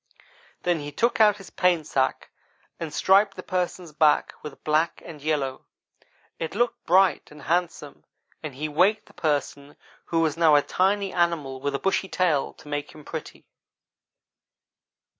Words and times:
Then 0.63 0.79
he 0.79 0.91
took 0.91 1.21
out 1.21 1.37
his 1.37 1.51
paint 1.51 1.85
sack 1.85 2.31
and 2.79 2.91
striped 2.91 3.35
the 3.35 3.43
Person's 3.43 3.91
back 3.91 4.33
with 4.41 4.63
black 4.63 4.99
and 5.05 5.21
yellow. 5.21 5.67
It 6.39 6.55
looked 6.55 6.87
bright 6.87 7.29
and 7.29 7.43
handsome 7.43 8.03
and 8.41 8.55
he 8.55 8.67
waked 8.67 9.05
the 9.05 9.13
Person, 9.13 9.75
who 10.05 10.21
was 10.21 10.35
now 10.37 10.55
a 10.55 10.63
tiny 10.63 11.13
animal 11.13 11.61
with 11.61 11.75
a 11.75 11.79
bushy 11.79 12.09
tail 12.09 12.51
to 12.53 12.67
make 12.67 12.95
him 12.95 13.05
pretty. 13.05 13.45